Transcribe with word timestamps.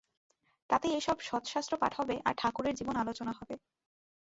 তাতে 0.69 0.87
এইসব 0.87 1.17
সৎশাস্ত্র-পাঠ 1.19 1.91
হবে, 1.99 2.15
আর 2.25 2.33
ঠাকুরের 2.37 2.73
জীবন 2.75 2.95
আলোচনা 2.95 3.31
হবে। 3.31 3.55